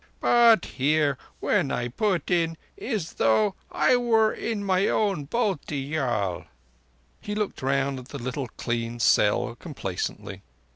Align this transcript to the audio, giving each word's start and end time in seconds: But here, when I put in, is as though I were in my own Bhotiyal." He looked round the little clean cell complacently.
But 0.19 0.65
here, 0.65 1.19
when 1.39 1.69
I 1.71 1.87
put 1.87 2.31
in, 2.31 2.57
is 2.75 3.03
as 3.09 3.13
though 3.13 3.53
I 3.71 3.97
were 3.97 4.33
in 4.33 4.63
my 4.63 4.87
own 4.87 5.27
Bhotiyal." 5.27 6.45
He 7.19 7.35
looked 7.35 7.61
round 7.61 7.99
the 8.07 8.17
little 8.17 8.47
clean 8.57 8.99
cell 8.99 9.53
complacently. 9.59 10.41